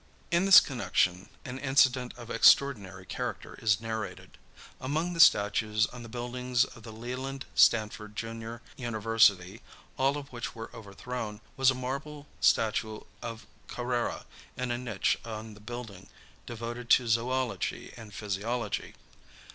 In 0.31 0.45
this 0.45 0.59
connection 0.59 1.29
an 1.45 1.59
incident 1.59 2.15
of 2.17 2.31
extraordinary 2.31 3.05
character 3.05 3.53
is 3.61 3.79
narrated. 3.79 4.39
Among 4.79 5.13
the 5.13 5.19
statues 5.19 5.85
on 5.85 6.01
the 6.01 6.09
buildings 6.09 6.65
of 6.65 6.81
the 6.81 6.91
Leland 6.91 7.45
Stanford, 7.53 8.15
Jr., 8.15 8.55
University, 8.77 9.61
all 9.99 10.17
of 10.17 10.33
which 10.33 10.55
were 10.55 10.75
overthrown, 10.75 11.39
was 11.55 11.69
a 11.69 11.75
marble 11.75 12.25
statue 12.39 13.01
of 13.21 13.45
Carrara 13.67 14.25
in 14.57 14.71
a 14.71 14.77
niche 14.79 15.19
on 15.23 15.53
the 15.53 15.59
building 15.59 16.09
devoted 16.47 16.89
to 16.89 17.07
zoology 17.07 17.93
and 17.95 18.11
physiology. 18.11 18.95